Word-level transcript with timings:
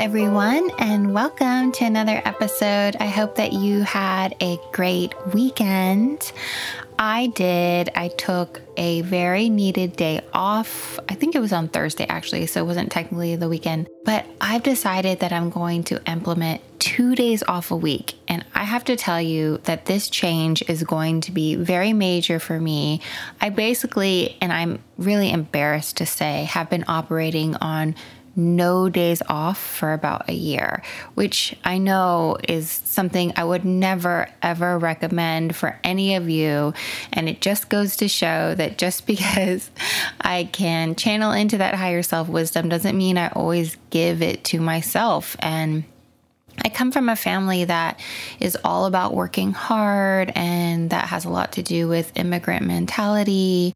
Everyone, 0.00 0.70
and 0.78 1.12
welcome 1.12 1.70
to 1.72 1.84
another 1.84 2.22
episode. 2.24 2.96
I 2.98 3.06
hope 3.06 3.34
that 3.34 3.52
you 3.52 3.82
had 3.82 4.34
a 4.40 4.58
great 4.72 5.12
weekend. 5.34 6.32
I 6.98 7.26
did. 7.26 7.90
I 7.94 8.08
took 8.08 8.62
a 8.78 9.02
very 9.02 9.50
needed 9.50 9.96
day 9.96 10.22
off. 10.32 10.98
I 11.06 11.14
think 11.14 11.34
it 11.34 11.38
was 11.40 11.52
on 11.52 11.68
Thursday, 11.68 12.06
actually, 12.08 12.46
so 12.46 12.62
it 12.62 12.66
wasn't 12.66 12.90
technically 12.90 13.36
the 13.36 13.50
weekend. 13.50 13.88
But 14.06 14.24
I've 14.40 14.62
decided 14.62 15.20
that 15.20 15.32
I'm 15.34 15.50
going 15.50 15.84
to 15.84 16.02
implement 16.10 16.62
two 16.78 17.14
days 17.14 17.42
off 17.46 17.70
a 17.70 17.76
week. 17.76 18.14
And 18.26 18.42
I 18.54 18.64
have 18.64 18.84
to 18.84 18.96
tell 18.96 19.20
you 19.20 19.58
that 19.64 19.84
this 19.84 20.08
change 20.08 20.62
is 20.66 20.82
going 20.82 21.20
to 21.22 21.30
be 21.30 21.56
very 21.56 21.92
major 21.92 22.38
for 22.38 22.58
me. 22.58 23.02
I 23.38 23.50
basically, 23.50 24.38
and 24.40 24.50
I'm 24.50 24.82
really 24.96 25.30
embarrassed 25.30 25.98
to 25.98 26.06
say, 26.06 26.44
have 26.44 26.70
been 26.70 26.86
operating 26.88 27.54
on 27.56 27.96
no 28.40 28.88
days 28.88 29.22
off 29.28 29.58
for 29.58 29.92
about 29.92 30.28
a 30.28 30.32
year, 30.32 30.82
which 31.14 31.54
I 31.64 31.78
know 31.78 32.36
is 32.48 32.70
something 32.70 33.32
I 33.36 33.44
would 33.44 33.64
never 33.64 34.28
ever 34.42 34.78
recommend 34.78 35.54
for 35.54 35.78
any 35.84 36.14
of 36.14 36.28
you. 36.28 36.74
And 37.12 37.28
it 37.28 37.40
just 37.40 37.68
goes 37.68 37.96
to 37.96 38.08
show 38.08 38.54
that 38.54 38.78
just 38.78 39.06
because 39.10 39.70
I 40.20 40.44
can 40.44 40.94
channel 40.94 41.32
into 41.32 41.58
that 41.58 41.74
higher 41.74 42.02
self 42.02 42.28
wisdom 42.28 42.68
doesn't 42.68 42.96
mean 42.96 43.18
I 43.18 43.28
always 43.28 43.76
give 43.90 44.22
it 44.22 44.44
to 44.44 44.60
myself. 44.60 45.36
And 45.40 45.84
I 46.64 46.68
come 46.68 46.92
from 46.92 47.08
a 47.08 47.16
family 47.16 47.64
that 47.64 48.00
is 48.38 48.56
all 48.64 48.84
about 48.84 49.14
working 49.14 49.52
hard, 49.52 50.30
and 50.34 50.90
that 50.90 51.08
has 51.08 51.24
a 51.24 51.30
lot 51.30 51.52
to 51.52 51.62
do 51.62 51.88
with 51.88 52.12
immigrant 52.16 52.66
mentality 52.66 53.72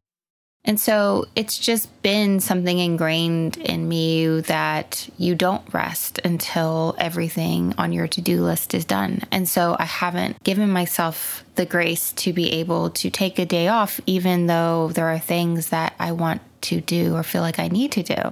and 0.65 0.79
so 0.79 1.25
it's 1.35 1.57
just 1.59 2.01
been 2.01 2.39
something 2.39 2.79
ingrained 2.79 3.57
in 3.57 3.87
me 3.87 4.41
that 4.41 5.07
you 5.17 5.35
don't 5.35 5.61
rest 5.73 6.19
until 6.23 6.95
everything 6.97 7.73
on 7.77 7.93
your 7.93 8.07
to 8.07 8.21
do 8.21 8.43
list 8.43 8.73
is 8.73 8.83
done. 8.83 9.21
And 9.31 9.47
so 9.47 9.75
I 9.79 9.85
haven't 9.85 10.43
given 10.43 10.69
myself 10.71 11.45
the 11.55 11.65
grace 11.65 12.11
to 12.13 12.33
be 12.33 12.51
able 12.53 12.89
to 12.91 13.09
take 13.09 13.37
a 13.37 13.45
day 13.45 13.67
off, 13.67 14.01
even 14.07 14.47
though 14.47 14.89
there 14.89 15.07
are 15.07 15.19
things 15.19 15.69
that 15.69 15.93
I 15.99 16.11
want 16.11 16.41
to 16.61 16.81
do 16.81 17.15
or 17.15 17.21
feel 17.21 17.41
like 17.41 17.59
I 17.59 17.67
need 17.67 17.91
to 17.93 18.03
do. 18.03 18.31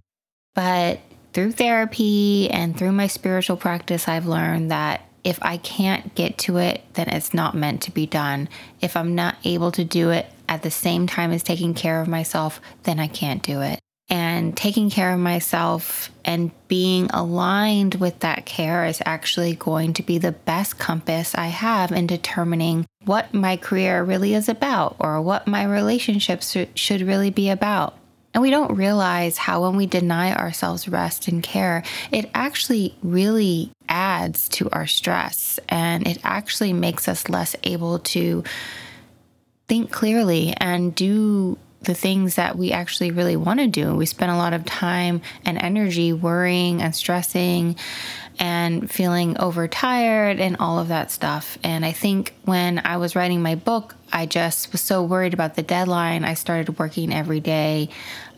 But 0.55 0.99
through 1.33 1.53
therapy 1.53 2.49
and 2.49 2.77
through 2.77 2.91
my 2.91 3.07
spiritual 3.07 3.57
practice, 3.57 4.07
I've 4.07 4.25
learned 4.25 4.71
that 4.71 5.07
if 5.23 5.39
I 5.41 5.57
can't 5.57 6.13
get 6.15 6.37
to 6.39 6.57
it, 6.57 6.83
then 6.93 7.09
it's 7.09 7.33
not 7.33 7.55
meant 7.55 7.81
to 7.83 7.91
be 7.91 8.05
done. 8.05 8.49
If 8.81 8.97
I'm 8.97 9.15
not 9.15 9.37
able 9.43 9.71
to 9.71 9.83
do 9.83 10.09
it 10.09 10.27
at 10.49 10.63
the 10.63 10.71
same 10.71 11.07
time 11.07 11.31
as 11.31 11.43
taking 11.43 11.73
care 11.73 12.01
of 12.01 12.07
myself, 12.07 12.59
then 12.83 12.99
I 12.99 13.07
can't 13.07 13.41
do 13.41 13.61
it. 13.61 13.79
And 14.09 14.55
taking 14.55 14.89
care 14.89 15.13
of 15.13 15.19
myself 15.19 16.11
and 16.25 16.51
being 16.67 17.09
aligned 17.11 17.95
with 17.95 18.19
that 18.19 18.45
care 18.45 18.85
is 18.85 19.01
actually 19.05 19.55
going 19.55 19.93
to 19.93 20.03
be 20.03 20.17
the 20.17 20.33
best 20.33 20.77
compass 20.77 21.33
I 21.33 21.47
have 21.47 21.91
in 21.91 22.05
determining 22.05 22.85
what 23.05 23.33
my 23.33 23.55
career 23.55 24.03
really 24.03 24.33
is 24.33 24.49
about 24.49 24.97
or 24.99 25.21
what 25.21 25.47
my 25.47 25.63
relationships 25.63 26.55
should 26.75 27.01
really 27.01 27.29
be 27.29 27.49
about. 27.49 27.97
And 28.33 28.41
we 28.41 28.49
don't 28.49 28.75
realize 28.75 29.37
how, 29.37 29.61
when 29.61 29.75
we 29.75 29.85
deny 29.85 30.33
ourselves 30.33 30.87
rest 30.87 31.27
and 31.27 31.43
care, 31.43 31.83
it 32.11 32.29
actually 32.33 32.95
really 33.03 33.71
adds 33.87 34.49
to 34.49 34.69
our 34.71 34.87
stress 34.87 35.59
and 35.69 36.07
it 36.07 36.19
actually 36.23 36.73
makes 36.73 37.07
us 37.07 37.29
less 37.29 37.55
able 37.63 37.99
to 37.99 38.43
think 39.67 39.91
clearly 39.91 40.53
and 40.57 40.95
do 40.95 41.57
the 41.81 41.93
things 41.93 42.35
that 42.35 42.57
we 42.57 42.71
actually 42.71 43.11
really 43.11 43.35
want 43.35 43.59
to 43.59 43.67
do. 43.67 43.93
We 43.93 44.05
spend 44.05 44.31
a 44.31 44.37
lot 44.37 44.53
of 44.53 44.65
time 44.65 45.21
and 45.45 45.61
energy 45.61 46.13
worrying 46.13 46.81
and 46.81 46.95
stressing 46.95 47.75
and 48.39 48.89
feeling 48.89 49.37
overtired 49.37 50.39
and 50.39 50.57
all 50.59 50.79
of 50.79 50.87
that 50.87 51.11
stuff. 51.11 51.57
And 51.63 51.85
I 51.85 51.91
think 51.91 52.33
when 52.45 52.81
I 52.83 52.97
was 52.97 53.15
writing 53.15 53.41
my 53.41 53.55
book, 53.55 53.95
I 54.11 54.25
just 54.25 54.71
was 54.71 54.81
so 54.81 55.03
worried 55.03 55.33
about 55.33 55.55
the 55.55 55.63
deadline. 55.63 56.23
I 56.23 56.33
started 56.33 56.79
working 56.79 57.13
every 57.13 57.39
day 57.39 57.89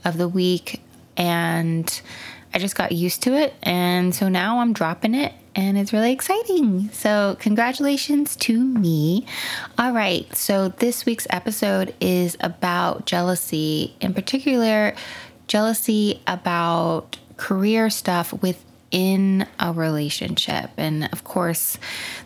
of 0.04 0.18
the 0.18 0.28
week 0.28 0.82
and 1.18 2.02
I 2.54 2.60
just 2.60 2.76
got 2.76 2.92
used 2.92 3.24
to 3.24 3.34
it. 3.34 3.54
And 3.64 4.14
so 4.14 4.30
now 4.30 4.60
I'm 4.60 4.74
dropping 4.74 5.16
it 5.16 5.34
and 5.56 5.78
it's 5.78 5.94
really 5.94 6.12
exciting. 6.12 6.90
So, 6.92 7.38
congratulations 7.40 8.36
to 8.38 8.60
me. 8.60 9.26
All 9.78 9.94
right, 9.94 10.34
so 10.36 10.70
this 10.70 11.06
week's 11.06 11.28
episode 11.30 11.96
is 12.02 12.36
about 12.42 13.06
jealousy, 13.06 13.96
in 14.02 14.14
particular, 14.14 14.96
jealousy 15.48 16.22
about 16.28 17.18
career 17.38 17.90
stuff 17.90 18.34
within 18.92 19.48
a 19.60 19.74
relationship. 19.74 20.72
And 20.78 21.10
of 21.12 21.24
course, 21.24 21.78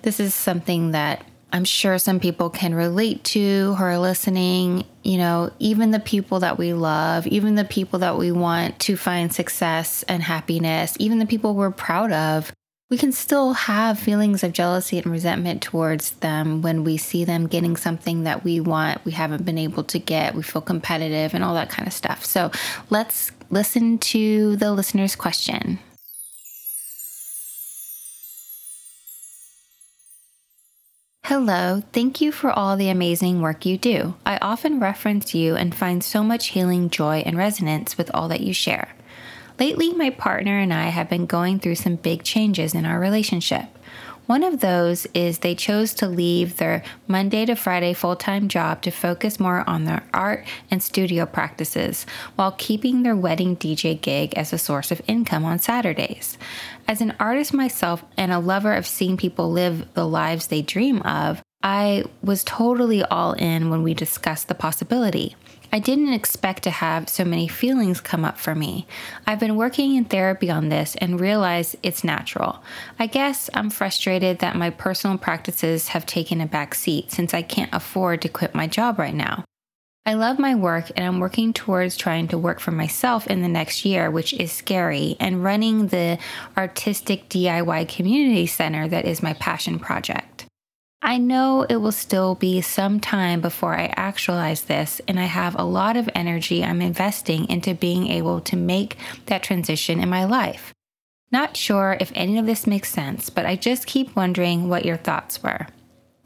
this 0.01 0.19
is 0.19 0.33
something 0.33 0.91
that 0.91 1.25
I'm 1.51 1.65
sure 1.65 1.97
some 1.97 2.19
people 2.19 2.51
can 2.51 2.75
relate 2.75 3.23
to 3.25 3.73
who 3.73 3.83
are 3.83 3.97
listening. 3.97 4.85
You 5.03 5.17
know, 5.17 5.51
even 5.57 5.91
the 5.91 5.99
people 5.99 6.41
that 6.41 6.57
we 6.57 6.73
love, 6.73 7.25
even 7.25 7.55
the 7.55 7.65
people 7.65 7.99
that 7.99 8.17
we 8.17 8.31
want 8.31 8.79
to 8.81 8.95
find 8.95 9.33
success 9.33 10.03
and 10.03 10.21
happiness, 10.21 10.95
even 10.99 11.17
the 11.17 11.25
people 11.25 11.55
we're 11.55 11.71
proud 11.71 12.11
of, 12.11 12.51
we 12.91 12.97
can 12.97 13.11
still 13.11 13.53
have 13.53 13.99
feelings 13.99 14.43
of 14.43 14.51
jealousy 14.51 14.97
and 14.97 15.07
resentment 15.07 15.61
towards 15.61 16.11
them 16.11 16.61
when 16.61 16.83
we 16.83 16.97
see 16.97 17.23
them 17.23 17.47
getting 17.47 17.77
something 17.77 18.23
that 18.23 18.43
we 18.43 18.59
want, 18.59 19.05
we 19.05 19.11
haven't 19.11 19.45
been 19.45 19.59
able 19.59 19.83
to 19.83 19.99
get, 19.99 20.33
we 20.33 20.41
feel 20.41 20.61
competitive, 20.61 21.35
and 21.35 21.43
all 21.43 21.53
that 21.53 21.69
kind 21.69 21.87
of 21.87 21.93
stuff. 21.93 22.25
So 22.25 22.51
let's 22.89 23.31
listen 23.51 23.99
to 23.99 24.55
the 24.55 24.71
listener's 24.71 25.15
question. 25.15 25.79
Hello, 31.29 31.83
thank 31.93 32.21
you 32.21 32.31
for 32.31 32.49
all 32.49 32.75
the 32.75 32.89
amazing 32.89 33.39
work 33.39 33.63
you 33.63 33.77
do. 33.77 34.15
I 34.25 34.39
often 34.41 34.79
reference 34.79 35.35
you 35.35 35.55
and 35.55 35.75
find 35.75 36.03
so 36.03 36.23
much 36.23 36.47
healing 36.47 36.89
joy 36.89 37.21
and 37.23 37.37
resonance 37.37 37.99
with 37.99 38.09
all 38.15 38.27
that 38.29 38.41
you 38.41 38.51
share. 38.51 38.95
Lately, 39.59 39.93
my 39.93 40.09
partner 40.09 40.57
and 40.57 40.73
I 40.73 40.85
have 40.85 41.07
been 41.07 41.27
going 41.27 41.59
through 41.59 41.75
some 41.75 41.97
big 41.97 42.23
changes 42.23 42.73
in 42.73 42.83
our 42.83 42.99
relationship. 42.99 43.65
One 44.29 44.43
of 44.43 44.59
those 44.59 45.07
is 45.15 45.39
they 45.39 45.55
chose 45.55 45.91
to 45.95 46.07
leave 46.07 46.57
their 46.57 46.83
Monday 47.07 47.47
to 47.47 47.55
Friday 47.55 47.93
full 47.93 48.15
time 48.15 48.47
job 48.47 48.83
to 48.83 48.91
focus 48.91 49.39
more 49.39 49.67
on 49.67 49.85
their 49.85 50.03
art 50.13 50.45
and 50.69 50.83
studio 50.83 51.25
practices 51.25 52.05
while 52.35 52.51
keeping 52.51 53.01
their 53.01 53.15
wedding 53.15 53.57
DJ 53.57 53.99
gig 53.99 54.35
as 54.35 54.53
a 54.53 54.59
source 54.59 54.91
of 54.91 55.01
income 55.07 55.45
on 55.45 55.57
Saturdays. 55.57 56.37
As 56.87 57.01
an 57.01 57.15
artist 57.19 57.55
myself 57.55 58.03
and 58.17 58.31
a 58.31 58.37
lover 58.37 58.75
of 58.75 58.85
seeing 58.85 59.17
people 59.17 59.51
live 59.51 59.91
the 59.95 60.07
lives 60.07 60.45
they 60.45 60.61
dream 60.61 61.01
of, 61.01 61.41
I 61.63 62.03
was 62.21 62.43
totally 62.43 63.01
all 63.01 63.33
in 63.33 63.71
when 63.71 63.81
we 63.81 63.95
discussed 63.95 64.47
the 64.47 64.53
possibility. 64.53 65.35
I 65.71 65.79
didn't 65.79 66.13
expect 66.13 66.63
to 66.63 66.71
have 66.71 67.09
so 67.09 67.23
many 67.23 67.47
feelings 67.47 68.01
come 68.01 68.25
up 68.25 68.39
for 68.39 68.55
me. 68.55 68.87
I've 69.27 69.39
been 69.39 69.55
working 69.55 69.95
in 69.95 70.05
therapy 70.05 70.49
on 70.49 70.69
this 70.69 70.95
and 70.95 71.19
realize 71.19 71.75
it's 71.83 72.03
natural. 72.03 72.63
I 72.97 73.05
guess 73.05 73.49
I'm 73.53 73.69
frustrated 73.69 74.39
that 74.39 74.55
my 74.55 74.71
personal 74.71 75.17
practices 75.17 75.89
have 75.89 76.05
taken 76.07 76.41
a 76.41 76.47
back 76.47 76.73
seat 76.73 77.11
since 77.11 77.33
I 77.33 77.43
can't 77.43 77.73
afford 77.73 78.21
to 78.23 78.29
quit 78.29 78.55
my 78.55 78.65
job 78.65 78.97
right 78.97 79.13
now. 79.13 79.43
I 80.05 80.13
love 80.15 80.39
my 80.39 80.55
work 80.55 80.91
and 80.95 81.05
I'm 81.05 81.19
working 81.19 81.53
towards 81.53 81.95
trying 81.95 82.29
to 82.29 82.37
work 82.37 82.59
for 82.59 82.71
myself 82.71 83.27
in 83.27 83.43
the 83.43 83.47
next 83.47 83.85
year, 83.85 84.09
which 84.09 84.33
is 84.33 84.51
scary, 84.51 85.17
and 85.19 85.43
running 85.43 85.87
the 85.87 86.17
artistic 86.57 87.29
DIY 87.29 87.87
community 87.87 88.47
center 88.47 88.87
that 88.87 89.05
is 89.05 89.21
my 89.21 89.33
passion 89.33 89.77
project. 89.77 90.28
I 91.01 91.17
know 91.17 91.65
it 91.69 91.77
will 91.77 91.93
still 91.93 92.35
be 92.35 92.59
some 92.59 92.99
time 92.99 93.39
before 93.39 93.73
I 93.73 93.93
actualize 93.95 94.63
this, 94.63 94.99
and 95.07 95.17
I 95.19 95.25
have 95.25 95.57
a 95.57 95.63
lot 95.63 95.95
of 95.95 96.09
energy 96.13 96.63
I'm 96.63 96.81
investing 96.81 97.49
into 97.49 97.73
being 97.73 98.07
able 98.07 98.41
to 98.41 98.57
make 98.57 98.97
that 99.27 99.41
transition 99.41 100.01
in 100.01 100.09
my 100.09 100.25
life. 100.25 100.73
Not 101.31 101.55
sure 101.55 101.95
if 102.01 102.11
any 102.15 102.37
of 102.37 102.45
this 102.45 102.67
makes 102.67 102.91
sense, 102.91 103.29
but 103.29 103.45
I 103.45 103.55
just 103.55 103.87
keep 103.87 104.15
wondering 104.15 104.67
what 104.67 104.85
your 104.85 104.97
thoughts 104.97 105.41
were. 105.41 105.67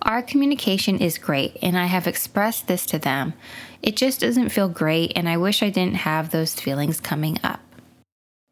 Our 0.02 0.24
communication 0.24 0.98
is 0.98 1.18
great, 1.18 1.58
and 1.62 1.78
I 1.78 1.86
have 1.86 2.08
expressed 2.08 2.68
this 2.68 2.86
to 2.88 3.00
them. 3.00 3.34
It 3.82 3.96
just 3.96 4.22
doesn't 4.22 4.50
feel 4.50 4.70
great, 4.70 5.14
and 5.16 5.30
I 5.30 5.38
wish 5.38 5.62
I 5.62 5.70
didn't 5.70 5.96
have 5.98 6.32
those 6.32 6.56
feelings 6.56 7.00
coming 7.00 7.38
up. 7.44 7.62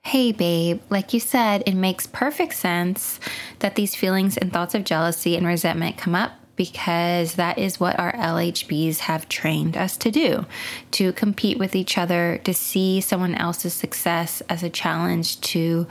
Hey, 0.04 0.32
babe, 0.32 0.82
like 0.90 1.14
you 1.14 1.20
said, 1.20 1.64
it 1.66 1.76
makes 1.76 2.08
perfect 2.08 2.56
sense 2.56 3.20
that 3.60 3.76
these 3.76 3.96
feelings 3.96 4.36
and 4.36 4.52
thoughts 4.52 4.74
of 4.74 4.84
jealousy 4.84 5.38
and 5.38 5.46
resentment 5.46 5.98
come 5.98 6.16
up 6.16 6.34
because 6.56 7.36
that 7.36 7.58
is 7.58 7.80
what 7.80 7.98
our 7.98 8.12
LHBs 8.14 9.00
have 9.00 9.30
trained 9.30 9.78
us 9.78 9.96
to 9.98 10.12
do 10.12 10.46
to 10.92 11.14
compete 11.14 11.58
with 11.58 11.76
each 11.76 11.98
other, 11.98 12.40
to 12.44 12.54
see 12.54 13.00
someone 13.00 13.36
else's 13.36 13.74
success 13.74 14.42
as 14.50 14.64
a 14.64 14.70
challenge 14.70 15.40
to 15.42 15.88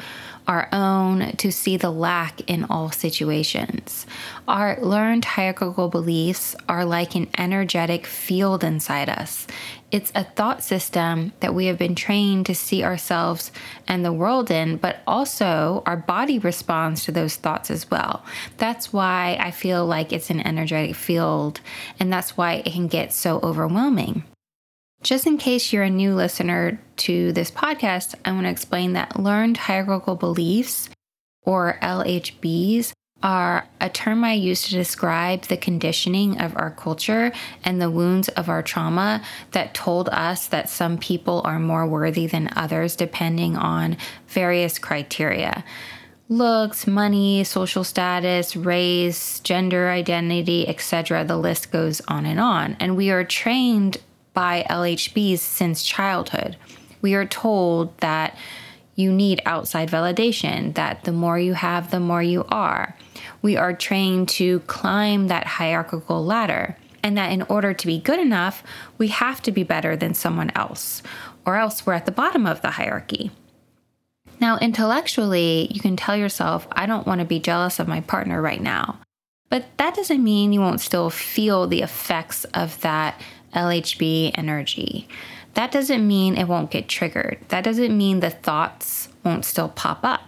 our 0.50 0.68
own, 0.72 1.36
to 1.36 1.52
see 1.52 1.76
the 1.76 1.92
lack 1.92 2.40
in 2.50 2.64
all 2.64 2.90
situations. 2.90 4.04
Our 4.48 4.80
learned 4.82 5.24
hierarchical 5.24 5.88
beliefs 5.88 6.56
are 6.68 6.84
like 6.84 7.14
an 7.14 7.28
energetic 7.38 8.04
field 8.04 8.64
inside 8.64 9.08
us. 9.08 9.46
It's 9.92 10.10
a 10.12 10.24
thought 10.24 10.64
system 10.64 11.32
that 11.38 11.54
we 11.54 11.66
have 11.66 11.78
been 11.78 11.94
trained 11.94 12.46
to 12.46 12.54
see 12.56 12.82
ourselves 12.82 13.52
and 13.86 14.04
the 14.04 14.12
world 14.12 14.50
in, 14.50 14.76
but 14.76 14.96
also 15.06 15.84
our 15.86 15.96
body 15.96 16.40
responds 16.40 17.04
to 17.04 17.12
those 17.12 17.36
thoughts 17.36 17.70
as 17.70 17.88
well. 17.88 18.24
That's 18.56 18.92
why 18.92 19.38
I 19.38 19.52
feel 19.52 19.86
like 19.86 20.12
it's 20.12 20.30
an 20.30 20.40
energetic 20.40 20.96
field, 20.96 21.60
and 22.00 22.12
that's 22.12 22.36
why 22.36 22.54
it 22.54 22.72
can 22.72 22.88
get 22.88 23.12
so 23.12 23.38
overwhelming. 23.40 24.24
Just 25.02 25.26
in 25.26 25.38
case 25.38 25.72
you're 25.72 25.84
a 25.84 25.90
new 25.90 26.14
listener 26.14 26.78
to 26.98 27.32
this 27.32 27.50
podcast, 27.50 28.14
I 28.24 28.32
want 28.32 28.44
to 28.44 28.50
explain 28.50 28.92
that 28.92 29.18
learned 29.18 29.56
hierarchical 29.56 30.14
beliefs, 30.14 30.90
or 31.42 31.78
LHBs, 31.82 32.92
are 33.22 33.66
a 33.80 33.88
term 33.88 34.24
I 34.24 34.32
use 34.32 34.62
to 34.62 34.70
describe 34.70 35.42
the 35.42 35.56
conditioning 35.56 36.40
of 36.40 36.56
our 36.56 36.70
culture 36.70 37.32
and 37.64 37.80
the 37.80 37.90
wounds 37.90 38.28
of 38.30 38.48
our 38.48 38.62
trauma 38.62 39.22
that 39.52 39.74
told 39.74 40.08
us 40.10 40.46
that 40.48 40.70
some 40.70 40.96
people 40.98 41.42
are 41.44 41.58
more 41.58 41.86
worthy 41.86 42.26
than 42.26 42.50
others 42.56 42.96
depending 42.96 43.56
on 43.56 43.96
various 44.26 44.78
criteria 44.78 45.64
looks, 46.30 46.86
money, 46.86 47.42
social 47.42 47.82
status, 47.82 48.54
race, 48.54 49.40
gender 49.40 49.90
identity, 49.90 50.66
etc. 50.68 51.24
The 51.24 51.36
list 51.36 51.72
goes 51.72 52.00
on 52.06 52.24
and 52.24 52.38
on. 52.38 52.76
And 52.78 52.96
we 52.96 53.10
are 53.10 53.24
trained 53.24 53.98
by 54.32 54.64
LHBs 54.68 55.38
since 55.38 55.82
childhood. 55.82 56.56
We 57.02 57.14
are 57.14 57.26
told 57.26 57.96
that 57.98 58.36
you 58.94 59.12
need 59.12 59.40
outside 59.46 59.90
validation, 59.90 60.74
that 60.74 61.04
the 61.04 61.12
more 61.12 61.38
you 61.38 61.54
have, 61.54 61.90
the 61.90 62.00
more 62.00 62.22
you 62.22 62.44
are. 62.48 62.96
We 63.42 63.56
are 63.56 63.72
trained 63.72 64.28
to 64.30 64.60
climb 64.60 65.28
that 65.28 65.46
hierarchical 65.46 66.24
ladder, 66.24 66.76
and 67.02 67.16
that 67.16 67.32
in 67.32 67.42
order 67.42 67.72
to 67.72 67.86
be 67.86 67.98
good 67.98 68.20
enough, 68.20 68.62
we 68.98 69.08
have 69.08 69.40
to 69.42 69.52
be 69.52 69.62
better 69.62 69.96
than 69.96 70.12
someone 70.12 70.52
else, 70.54 71.02
or 71.46 71.56
else 71.56 71.86
we're 71.86 71.94
at 71.94 72.04
the 72.06 72.12
bottom 72.12 72.46
of 72.46 72.60
the 72.60 72.72
hierarchy. 72.72 73.30
Now, 74.38 74.58
intellectually, 74.58 75.68
you 75.70 75.80
can 75.80 75.96
tell 75.96 76.16
yourself, 76.16 76.66
I 76.72 76.86
don't 76.86 77.06
want 77.06 77.20
to 77.20 77.26
be 77.26 77.40
jealous 77.40 77.78
of 77.78 77.88
my 77.88 78.00
partner 78.00 78.40
right 78.40 78.60
now. 78.60 79.00
But 79.50 79.66
that 79.78 79.94
doesn't 79.94 80.22
mean 80.22 80.52
you 80.52 80.60
won't 80.60 80.80
still 80.80 81.10
feel 81.10 81.66
the 81.66 81.82
effects 81.82 82.44
of 82.54 82.80
that 82.82 83.20
LHB 83.54 84.32
energy. 84.34 85.08
That 85.54 85.72
doesn't 85.72 86.06
mean 86.06 86.36
it 86.36 86.48
won't 86.48 86.70
get 86.70 86.88
triggered. 86.88 87.38
That 87.48 87.64
doesn't 87.64 87.96
mean 87.96 88.20
the 88.20 88.30
thoughts 88.30 89.08
won't 89.24 89.44
still 89.44 89.68
pop 89.68 90.00
up. 90.04 90.22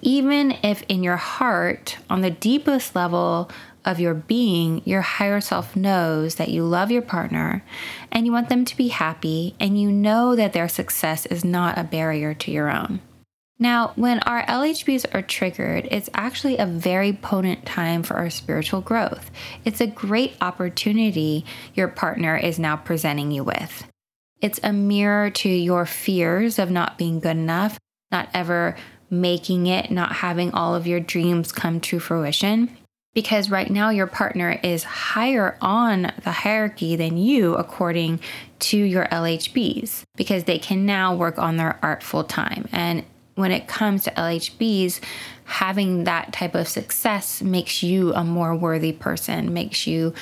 Even 0.00 0.52
if 0.62 0.82
in 0.88 1.02
your 1.02 1.16
heart, 1.16 1.98
on 2.10 2.22
the 2.22 2.30
deepest 2.30 2.96
level 2.96 3.50
of 3.84 4.00
your 4.00 4.14
being, 4.14 4.82
your 4.84 5.02
higher 5.02 5.40
self 5.40 5.76
knows 5.76 6.36
that 6.36 6.48
you 6.48 6.64
love 6.64 6.90
your 6.90 7.02
partner 7.02 7.64
and 8.10 8.26
you 8.26 8.32
want 8.32 8.48
them 8.48 8.64
to 8.64 8.76
be 8.76 8.88
happy, 8.88 9.54
and 9.60 9.80
you 9.80 9.90
know 9.90 10.36
that 10.36 10.52
their 10.52 10.68
success 10.68 11.26
is 11.26 11.44
not 11.44 11.78
a 11.78 11.84
barrier 11.84 12.34
to 12.34 12.50
your 12.50 12.70
own. 12.70 13.00
Now, 13.62 13.92
when 13.94 14.18
our 14.18 14.44
LHBs 14.46 15.14
are 15.14 15.22
triggered, 15.22 15.86
it's 15.88 16.10
actually 16.14 16.58
a 16.58 16.66
very 16.66 17.12
potent 17.12 17.64
time 17.64 18.02
for 18.02 18.16
our 18.16 18.28
spiritual 18.28 18.80
growth. 18.80 19.30
It's 19.64 19.80
a 19.80 19.86
great 19.86 20.34
opportunity 20.40 21.44
your 21.72 21.86
partner 21.86 22.36
is 22.36 22.58
now 22.58 22.76
presenting 22.76 23.30
you 23.30 23.44
with. 23.44 23.86
It's 24.40 24.58
a 24.64 24.72
mirror 24.72 25.30
to 25.30 25.48
your 25.48 25.86
fears 25.86 26.58
of 26.58 26.72
not 26.72 26.98
being 26.98 27.20
good 27.20 27.36
enough, 27.36 27.78
not 28.10 28.28
ever 28.34 28.76
making 29.10 29.68
it, 29.68 29.92
not 29.92 30.10
having 30.10 30.50
all 30.50 30.74
of 30.74 30.88
your 30.88 30.98
dreams 30.98 31.52
come 31.52 31.78
to 31.82 32.00
fruition. 32.00 32.76
Because 33.14 33.48
right 33.48 33.70
now, 33.70 33.90
your 33.90 34.08
partner 34.08 34.58
is 34.64 34.82
higher 34.82 35.56
on 35.60 36.10
the 36.24 36.32
hierarchy 36.32 36.96
than 36.96 37.16
you, 37.16 37.54
according 37.54 38.18
to 38.58 38.76
your 38.76 39.04
LHBs, 39.04 40.02
because 40.16 40.44
they 40.44 40.58
can 40.58 40.84
now 40.84 41.14
work 41.14 41.38
on 41.38 41.58
their 41.58 41.78
art 41.82 42.02
full 42.02 42.24
time. 42.24 42.68
And 42.72 43.04
when 43.34 43.52
it 43.52 43.66
comes 43.66 44.04
to 44.04 44.10
LHBs, 44.12 45.00
having 45.44 46.04
that 46.04 46.32
type 46.32 46.54
of 46.54 46.68
success 46.68 47.42
makes 47.42 47.82
you 47.82 48.12
a 48.14 48.24
more 48.24 48.54
worthy 48.54 48.92
person, 48.92 49.52
makes 49.52 49.86
you 49.86 50.14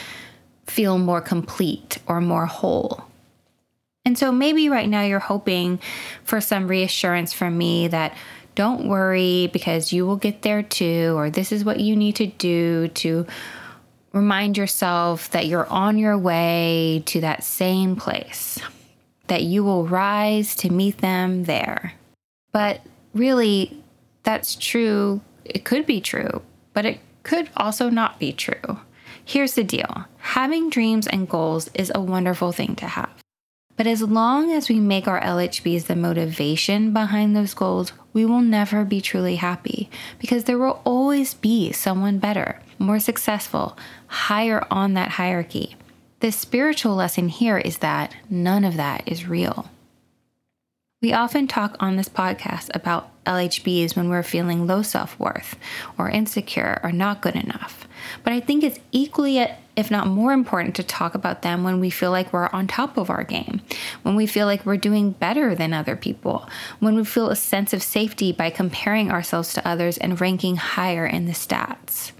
feel 0.66 0.98
more 0.98 1.20
complete 1.20 1.98
or 2.06 2.20
more 2.20 2.46
whole. 2.46 3.04
And 4.04 4.16
so 4.16 4.32
maybe 4.32 4.68
right 4.68 4.88
now 4.88 5.02
you're 5.02 5.18
hoping 5.18 5.78
for 6.24 6.40
some 6.40 6.68
reassurance 6.68 7.32
from 7.32 7.58
me 7.58 7.88
that 7.88 8.16
don't 8.54 8.88
worry 8.88 9.48
because 9.52 9.92
you 9.92 10.06
will 10.06 10.16
get 10.16 10.42
there 10.42 10.62
too, 10.62 11.14
or 11.16 11.30
this 11.30 11.52
is 11.52 11.64
what 11.64 11.80
you 11.80 11.96
need 11.96 12.16
to 12.16 12.26
do 12.26 12.88
to 12.88 13.26
remind 14.12 14.56
yourself 14.56 15.30
that 15.30 15.46
you're 15.46 15.68
on 15.68 15.98
your 15.98 16.18
way 16.18 17.02
to 17.06 17.20
that 17.20 17.44
same 17.44 17.94
place, 17.94 18.58
that 19.28 19.42
you 19.42 19.62
will 19.62 19.86
rise 19.86 20.56
to 20.56 20.70
meet 20.70 20.98
them 20.98 21.44
there. 21.44 21.92
But 22.52 22.80
really, 23.14 23.82
that's 24.22 24.56
true. 24.56 25.20
It 25.44 25.64
could 25.64 25.86
be 25.86 26.00
true, 26.00 26.42
but 26.72 26.84
it 26.84 27.00
could 27.22 27.48
also 27.56 27.90
not 27.90 28.18
be 28.18 28.32
true. 28.32 28.80
Here's 29.24 29.54
the 29.54 29.64
deal 29.64 30.06
having 30.18 30.70
dreams 30.70 31.06
and 31.06 31.28
goals 31.28 31.70
is 31.74 31.92
a 31.94 32.00
wonderful 32.00 32.52
thing 32.52 32.74
to 32.76 32.86
have. 32.86 33.10
But 33.76 33.86
as 33.86 34.02
long 34.02 34.52
as 34.52 34.68
we 34.68 34.78
make 34.78 35.08
our 35.08 35.20
LHBs 35.20 35.86
the 35.86 35.96
motivation 35.96 36.92
behind 36.92 37.34
those 37.34 37.54
goals, 37.54 37.92
we 38.12 38.26
will 38.26 38.42
never 38.42 38.84
be 38.84 39.00
truly 39.00 39.36
happy 39.36 39.88
because 40.18 40.44
there 40.44 40.58
will 40.58 40.82
always 40.84 41.32
be 41.32 41.72
someone 41.72 42.18
better, 42.18 42.60
more 42.78 42.98
successful, 42.98 43.78
higher 44.06 44.66
on 44.70 44.94
that 44.94 45.12
hierarchy. 45.12 45.76
The 46.20 46.30
spiritual 46.30 46.94
lesson 46.94 47.28
here 47.28 47.56
is 47.56 47.78
that 47.78 48.14
none 48.28 48.64
of 48.64 48.76
that 48.76 49.02
is 49.06 49.26
real. 49.26 49.70
We 51.02 51.14
often 51.14 51.46
talk 51.46 51.76
on 51.80 51.96
this 51.96 52.10
podcast 52.10 52.68
about 52.74 53.08
LHBs 53.24 53.96
when 53.96 54.10
we're 54.10 54.22
feeling 54.22 54.66
low 54.66 54.82
self 54.82 55.18
worth 55.18 55.56
or 55.96 56.10
insecure 56.10 56.78
or 56.82 56.92
not 56.92 57.22
good 57.22 57.36
enough. 57.36 57.88
But 58.22 58.34
I 58.34 58.40
think 58.40 58.62
it's 58.62 58.78
equally, 58.92 59.38
if 59.76 59.90
not 59.90 60.08
more 60.08 60.34
important, 60.34 60.76
to 60.76 60.82
talk 60.82 61.14
about 61.14 61.40
them 61.40 61.64
when 61.64 61.80
we 61.80 61.88
feel 61.88 62.10
like 62.10 62.34
we're 62.34 62.50
on 62.52 62.66
top 62.66 62.98
of 62.98 63.08
our 63.08 63.24
game, 63.24 63.62
when 64.02 64.14
we 64.14 64.26
feel 64.26 64.44
like 64.44 64.66
we're 64.66 64.76
doing 64.76 65.12
better 65.12 65.54
than 65.54 65.72
other 65.72 65.96
people, 65.96 66.46
when 66.80 66.94
we 66.94 67.04
feel 67.06 67.30
a 67.30 67.36
sense 67.36 67.72
of 67.72 67.82
safety 67.82 68.30
by 68.30 68.50
comparing 68.50 69.10
ourselves 69.10 69.54
to 69.54 69.66
others 69.66 69.96
and 69.96 70.20
ranking 70.20 70.56
higher 70.56 71.06
in 71.06 71.24
the 71.24 71.32
stats. 71.32 72.12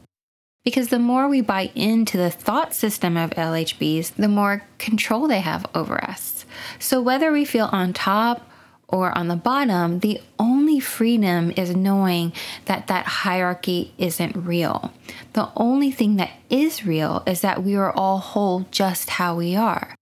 Because 0.65 0.89
the 0.89 0.99
more 0.99 1.29
we 1.29 1.43
buy 1.43 1.71
into 1.75 2.17
the 2.17 2.31
thought 2.31 2.73
system 2.73 3.19
of 3.19 3.31
LHBs, 3.33 4.15
the 4.15 4.29
more 4.29 4.63
control 4.79 5.29
they 5.29 5.41
have 5.41 5.67
over 5.75 6.03
us. 6.03 6.47
So 6.79 7.03
whether 7.03 7.31
we 7.31 7.45
feel 7.45 7.69
on 7.73 7.93
top 7.93 8.47
or 8.93 9.17
on 9.17 9.29
the 9.29 9.37
bottom, 9.37 10.01
the 10.01 10.21
only 10.39 10.81
freedom 10.81 11.53
is 11.57 11.75
knowing 11.75 12.33
that 12.67 12.87
that 12.89 13.07
hierarchy 13.07 13.93
isn't 13.99 14.37
real. 14.37 14.93
The 15.33 15.51
only 15.57 15.91
thing 15.91 16.17
that 16.17 16.31
is 16.49 16.85
real 16.85 17.23
is 17.27 17.41
that 17.41 17.63
we 17.63 17.77
are 17.77 17.93
all 17.93 18.19
whole 18.19 18.67
just 18.71 19.11
how 19.11 19.37
we 19.37 19.57
are. 19.57 19.95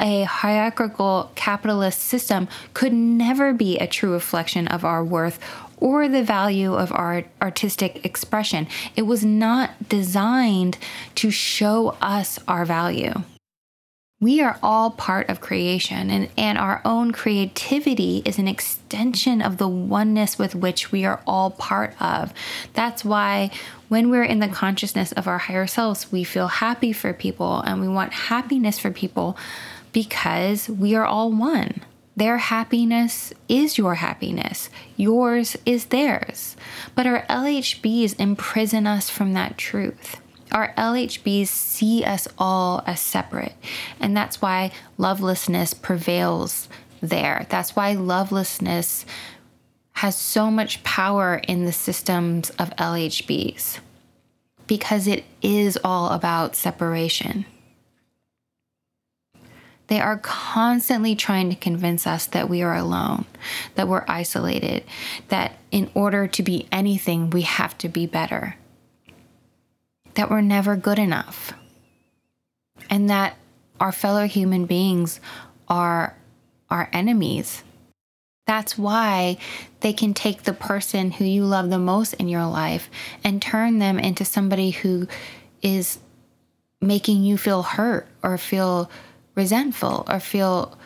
A 0.00 0.22
hierarchical 0.22 1.30
capitalist 1.34 2.00
system 2.00 2.48
could 2.74 2.92
never 2.92 3.52
be 3.52 3.78
a 3.78 3.86
true 3.86 4.12
reflection 4.12 4.66
of 4.68 4.84
our 4.84 5.04
worth 5.04 5.38
or 5.76 6.08
the 6.08 6.22
value 6.22 6.74
of 6.74 6.92
our 6.92 7.24
artistic 7.42 8.04
expression. 8.04 8.68
It 8.96 9.02
was 9.02 9.24
not 9.24 9.88
designed 9.88 10.78
to 11.16 11.30
show 11.30 11.96
us 12.00 12.38
our 12.48 12.64
value. 12.64 13.12
We 14.22 14.40
are 14.40 14.56
all 14.62 14.92
part 14.92 15.28
of 15.28 15.40
creation, 15.40 16.08
and, 16.08 16.28
and 16.38 16.56
our 16.56 16.80
own 16.84 17.10
creativity 17.10 18.22
is 18.24 18.38
an 18.38 18.46
extension 18.46 19.42
of 19.42 19.56
the 19.56 19.66
oneness 19.66 20.38
with 20.38 20.54
which 20.54 20.92
we 20.92 21.04
are 21.04 21.20
all 21.26 21.50
part 21.50 22.00
of. 22.00 22.32
That's 22.72 23.04
why 23.04 23.50
when 23.88 24.10
we're 24.10 24.22
in 24.22 24.38
the 24.38 24.46
consciousness 24.46 25.10
of 25.10 25.26
our 25.26 25.38
higher 25.38 25.66
selves, 25.66 26.12
we 26.12 26.22
feel 26.22 26.46
happy 26.46 26.92
for 26.92 27.12
people 27.12 27.62
and 27.62 27.80
we 27.80 27.88
want 27.88 28.12
happiness 28.12 28.78
for 28.78 28.92
people 28.92 29.36
because 29.92 30.68
we 30.68 30.94
are 30.94 31.04
all 31.04 31.32
one. 31.32 31.80
Their 32.14 32.38
happiness 32.38 33.32
is 33.48 33.76
your 33.76 33.96
happiness. 33.96 34.70
Yours 34.96 35.56
is 35.66 35.86
theirs. 35.86 36.56
But 36.94 37.08
our 37.08 37.22
LHBs 37.22 38.20
imprison 38.20 38.86
us 38.86 39.10
from 39.10 39.32
that 39.32 39.58
truth. 39.58 40.21
Our 40.52 40.74
LHBs 40.74 41.48
see 41.48 42.04
us 42.04 42.28
all 42.38 42.82
as 42.86 43.00
separate. 43.00 43.54
And 43.98 44.16
that's 44.16 44.42
why 44.42 44.70
lovelessness 44.98 45.74
prevails 45.74 46.68
there. 47.00 47.46
That's 47.48 47.74
why 47.74 47.94
lovelessness 47.94 49.04
has 49.94 50.16
so 50.16 50.50
much 50.50 50.82
power 50.84 51.40
in 51.48 51.64
the 51.64 51.72
systems 51.72 52.50
of 52.50 52.70
LHBs 52.76 53.78
because 54.66 55.06
it 55.06 55.24
is 55.42 55.78
all 55.82 56.10
about 56.10 56.56
separation. 56.56 57.44
They 59.88 60.00
are 60.00 60.16
constantly 60.18 61.14
trying 61.14 61.50
to 61.50 61.56
convince 61.56 62.06
us 62.06 62.26
that 62.28 62.48
we 62.48 62.62
are 62.62 62.74
alone, 62.74 63.26
that 63.74 63.88
we're 63.88 64.04
isolated, 64.08 64.84
that 65.28 65.58
in 65.70 65.90
order 65.94 66.26
to 66.28 66.42
be 66.42 66.66
anything, 66.72 67.28
we 67.28 67.42
have 67.42 67.76
to 67.78 67.88
be 67.88 68.06
better, 68.06 68.56
that 70.14 70.30
we're 70.30 70.40
never 70.40 70.76
good 70.76 70.98
enough, 70.98 71.52
and 72.90 73.10
that 73.10 73.36
our 73.80 73.92
fellow 73.92 74.26
human 74.26 74.66
beings 74.66 75.20
are 75.68 76.16
our 76.70 76.88
enemies. 76.92 77.62
That's 78.46 78.76
why 78.76 79.38
they 79.80 79.92
can 79.92 80.14
take 80.14 80.42
the 80.42 80.52
person 80.52 81.12
who 81.12 81.24
you 81.24 81.44
love 81.44 81.70
the 81.70 81.78
most 81.78 82.14
in 82.14 82.28
your 82.28 82.46
life 82.46 82.90
and 83.22 83.40
turn 83.40 83.78
them 83.78 83.98
into 83.98 84.24
somebody 84.24 84.70
who 84.70 85.06
is 85.62 85.98
making 86.80 87.22
you 87.22 87.38
feel 87.38 87.62
hurt 87.62 88.08
or 88.22 88.36
feel 88.36 88.90
resentful 89.34 90.04
or 90.08 90.18
feel 90.18 90.76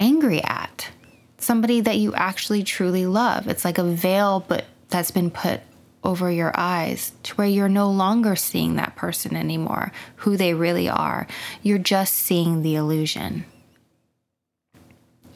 angry 0.00 0.42
at. 0.42 0.90
Somebody 1.38 1.80
that 1.80 1.96
you 1.96 2.14
actually 2.14 2.64
truly 2.64 3.06
love. 3.06 3.46
It's 3.46 3.64
like 3.64 3.78
a 3.78 3.84
veil, 3.84 4.44
but 4.46 4.64
that's 4.88 5.12
been 5.12 5.30
put 5.30 5.60
over 6.04 6.30
your 6.30 6.52
eyes 6.54 7.12
to 7.24 7.34
where 7.34 7.46
you're 7.46 7.68
no 7.68 7.90
longer 7.90 8.36
seeing 8.36 8.76
that 8.76 8.96
person 8.96 9.36
anymore, 9.36 9.92
who 10.16 10.36
they 10.36 10.54
really 10.54 10.88
are. 10.88 11.26
You're 11.62 11.78
just 11.78 12.14
seeing 12.14 12.62
the 12.62 12.76
illusion. 12.76 13.44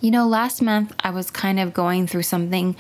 You 0.00 0.10
know, 0.10 0.26
last 0.26 0.62
month 0.62 0.92
I 1.00 1.10
was 1.10 1.30
kind 1.30 1.60
of 1.60 1.74
going 1.74 2.06
through 2.06 2.22
something 2.22 2.76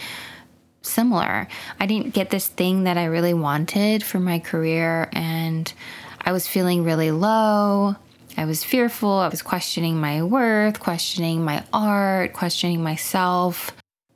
similar. 0.82 1.46
I 1.78 1.86
didn't 1.86 2.14
get 2.14 2.30
this 2.30 2.48
thing 2.48 2.84
that 2.84 2.96
I 2.96 3.04
really 3.04 3.34
wanted 3.34 4.02
for 4.02 4.18
my 4.18 4.38
career, 4.38 5.08
and 5.12 5.72
I 6.20 6.32
was 6.32 6.48
feeling 6.48 6.84
really 6.84 7.10
low. 7.10 7.96
I 8.36 8.44
was 8.44 8.64
fearful. 8.64 9.10
I 9.10 9.28
was 9.28 9.42
questioning 9.42 10.00
my 10.00 10.22
worth, 10.22 10.80
questioning 10.80 11.44
my 11.44 11.64
art, 11.72 12.32
questioning 12.32 12.82
myself. 12.82 13.70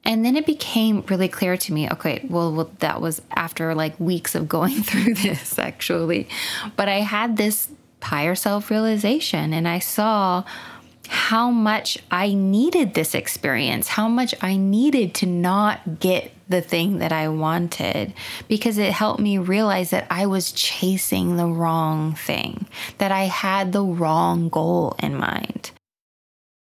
And 0.07 0.25
then 0.25 0.37
it 0.37 0.47
became 0.47 1.05
really 1.09 1.29
clear 1.29 1.57
to 1.57 1.73
me 1.73 1.91
okay, 1.91 2.25
well, 2.31 2.53
well, 2.53 2.71
that 2.79 3.01
was 3.01 3.21
after 3.33 3.75
like 3.75 3.99
weeks 3.99 4.35
of 4.35 4.49
going 4.49 4.83
through 4.83 5.15
this 5.15 5.59
actually. 5.59 6.29
But 6.77 6.89
I 6.89 7.01
had 7.01 7.37
this 7.37 7.69
higher 8.01 8.37
self 8.37 8.71
realization 8.71 9.53
and 9.53 9.67
I 9.67 9.81
saw 9.81 10.45
how 11.09 11.51
much 11.51 11.99
I 12.11 12.35
needed 12.35 12.95
this 12.95 13.15
experience, 13.15 13.89
how 13.89 14.09
much 14.09 14.35
I 14.41 14.57
needed 14.57 15.15
to 15.17 15.27
not 15.27 16.01
get 16.01 16.33
the 16.49 16.61
thing 16.61 16.99
that 16.99 17.13
I 17.13 17.29
wanted 17.29 18.15
because 18.49 18.79
it 18.79 18.93
helped 18.93 19.21
me 19.21 19.39
realize 19.39 19.91
that 19.91 20.07
I 20.11 20.27
was 20.27 20.53
chasing 20.53 21.37
the 21.37 21.47
wrong 21.47 22.15
thing, 22.15 22.67
that 22.99 23.11
I 23.11 23.25
had 23.25 23.73
the 23.73 23.83
wrong 23.83 24.49
goal 24.49 24.97
in 25.01 25.17
mind, 25.17 25.73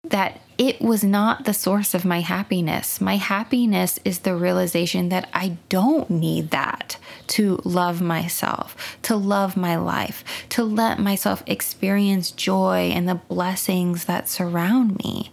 that 0.05 0.39
it 0.57 0.81
was 0.81 1.03
not 1.03 1.45
the 1.45 1.53
source 1.53 1.93
of 1.93 2.05
my 2.05 2.21
happiness. 2.21 3.01
My 3.01 3.17
happiness 3.17 3.99
is 4.05 4.19
the 4.19 4.35
realization 4.35 5.09
that 5.09 5.29
I 5.33 5.57
don't 5.69 6.09
need 6.09 6.51
that 6.51 6.97
to 7.27 7.59
love 7.63 8.01
myself, 8.01 8.97
to 9.03 9.15
love 9.15 9.57
my 9.57 9.75
life, 9.75 10.23
to 10.49 10.63
let 10.63 10.99
myself 10.99 11.43
experience 11.45 12.31
joy 12.31 12.91
and 12.93 13.07
the 13.07 13.15
blessings 13.15 14.05
that 14.05 14.29
surround 14.29 14.97
me. 14.99 15.31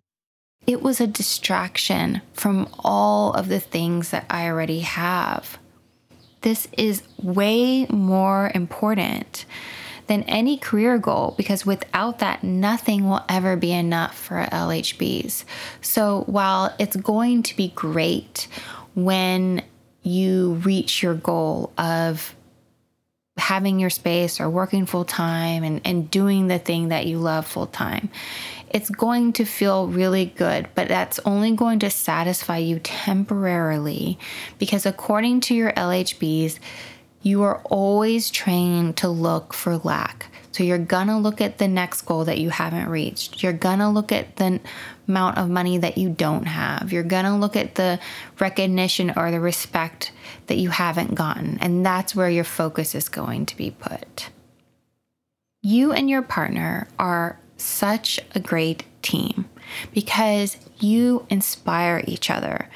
It 0.67 0.83
was 0.83 1.00
a 1.00 1.07
distraction 1.07 2.23
from 2.33 2.69
all 2.81 3.33
of 3.33 3.49
the 3.49 3.61
things 3.61 4.11
that 4.11 4.26
I 4.31 4.47
already 4.47 4.81
have. 4.81 5.59
This 6.43 6.67
is 6.76 7.02
way 7.19 7.87
more 7.87 8.50
important 8.55 9.45
than 10.12 10.25
any 10.25 10.59
career 10.59 10.99
goal 10.99 11.33
because 11.38 11.64
without 11.64 12.19
that, 12.19 12.45
nothing 12.45 13.09
will 13.09 13.25
ever 13.31 13.57
be 13.57 13.73
enough 13.73 14.14
for 14.14 14.47
LHBs. 14.52 15.45
So 15.81 16.25
while 16.26 16.75
it's 16.78 16.97
going 16.97 17.45
to 17.45 17.57
be 17.57 17.69
great 17.69 18.47
when 18.95 19.62
you 20.02 20.61
reach 20.64 21.02
your 21.02 21.14
goal 21.14 21.73
of 21.78 22.35
having 23.38 23.81
your 23.81 23.88
space 23.88 24.38
or 24.38 24.50
working 24.50 24.85
full 24.85 25.07
time 25.07 25.64
and, 25.64 25.81
and 25.87 26.11
doing 26.11 26.47
the 26.49 26.59
thing 26.59 26.88
that 26.88 27.07
you 27.07 27.16
love 27.16 27.47
full 27.47 27.66
time, 27.66 28.11
it's 28.69 28.90
going 28.90 29.33
to 29.35 29.47
feel 29.47 29.88
really 29.88 30.26
good, 30.26 30.69
but 30.75 30.88
that's 30.88 31.21
only 31.25 31.52
going 31.57 31.78
to 31.78 31.88
satisfy 31.88 32.59
you 32.59 32.78
temporarily 32.81 34.19
because 34.59 34.85
according 34.85 35.40
to 35.40 35.54
your 35.54 35.73
LHBs, 35.73 36.59
you 37.23 37.43
are 37.43 37.61
always 37.64 38.31
trained 38.31 38.97
to 38.99 39.09
look 39.09 39.55
for 39.55 39.79
lack. 39.79 40.26
So 40.52 40.64
you're 40.64 40.79
gonna 40.79 41.19
look 41.19 41.41
at 41.41 41.59
the 41.59 41.69
next 41.69 42.02
goal 42.02 42.26
that 42.26 42.38
you 42.38 42.50
haven't 42.50 42.88
reached. 42.88 43.43
You're 43.43 43.55
gonna 43.55 43.91
look 43.91 44.12
at 44.12 44.37
the 44.37 44.61
amount 45.09 45.38
of 45.38 45.49
money 45.49 45.79
that 45.79 45.97
you 45.97 46.11
don't 46.11 46.45
have. 46.45 46.93
You're 46.93 47.02
gonna 47.02 47.38
look 47.38 47.57
at 47.57 47.76
the 47.76 47.99
recognition 48.38 49.12
or 49.17 49.31
the 49.31 49.41
respect 49.41 50.12
that 50.49 50.59
you 50.59 50.69
haven't 50.69 51.14
gotten. 51.14 51.59
And 51.61 51.87
that's 51.87 52.14
where 52.14 52.29
your 52.29 52.45
focus 52.45 52.95
is 52.95 53.09
going 53.09 53.47
to 53.47 53.57
be 53.57 53.71
put. 53.71 54.29
You 55.62 55.93
and 55.93 56.11
your 56.11 56.23
partner 56.23 56.88
are 56.99 57.38
such 57.57 58.21
a 58.35 58.41
great 58.41 58.85
team 59.00 59.49
because 59.92 60.57
you 60.81 61.26
inspire 61.31 62.02
each 62.07 62.31
other, 62.31 62.69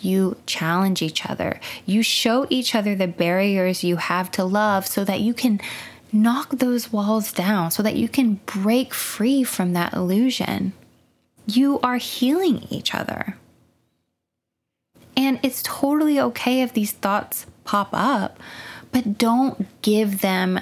you 0.00 0.36
challenge 0.46 1.02
each 1.02 1.26
other, 1.26 1.60
you 1.86 2.02
show 2.02 2.46
each 2.50 2.74
other 2.74 2.94
the 2.94 3.08
barriers 3.08 3.84
you 3.84 3.96
have 3.96 4.30
to 4.32 4.44
love 4.44 4.86
so 4.86 5.04
that 5.04 5.20
you 5.20 5.34
can 5.34 5.60
knock 6.12 6.50
those 6.50 6.92
walls 6.92 7.32
down, 7.32 7.70
so 7.70 7.82
that 7.82 7.96
you 7.96 8.08
can 8.08 8.34
break 8.46 8.94
free 8.94 9.42
from 9.42 9.72
that 9.72 9.92
illusion. 9.92 10.72
You 11.46 11.80
are 11.80 11.96
healing 11.96 12.66
each 12.70 12.94
other. 12.94 13.36
And 15.16 15.40
it's 15.42 15.62
totally 15.62 16.20
okay 16.20 16.62
if 16.62 16.72
these 16.72 16.92
thoughts 16.92 17.46
pop 17.64 17.88
up, 17.92 18.38
but 18.92 19.18
don't 19.18 19.66
give 19.82 20.20
them 20.20 20.60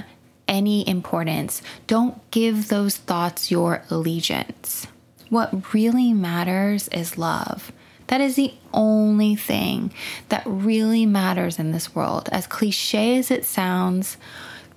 any 0.49 0.87
importance. 0.89 1.63
Don't 1.87 2.19
give 2.31 2.69
those 2.69 2.97
thoughts 2.97 3.51
your 3.51 3.83
allegiance. 3.91 4.87
What 5.33 5.73
really 5.73 6.13
matters 6.13 6.89
is 6.89 7.17
love. 7.17 7.73
That 8.09 8.21
is 8.21 8.37
the 8.37 8.53
only 8.75 9.35
thing 9.35 9.91
that 10.29 10.43
really 10.45 11.07
matters 11.07 11.59
in 11.59 11.73
this 11.73 11.95
world. 11.95 12.29
As 12.31 12.47
cliche 12.47 13.17
as 13.17 13.31
it 13.31 13.47
sounds, 13.47 14.19